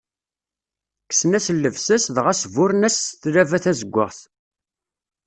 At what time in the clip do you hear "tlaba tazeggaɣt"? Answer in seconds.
3.21-4.19